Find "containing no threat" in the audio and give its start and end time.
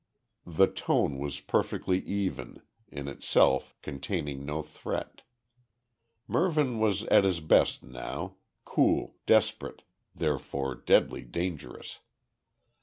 3.83-5.21